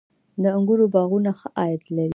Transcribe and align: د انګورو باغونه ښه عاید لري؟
د 0.41 0.43
انګورو 0.57 0.85
باغونه 0.93 1.31
ښه 1.39 1.47
عاید 1.59 1.81
لري؟ 1.95 2.09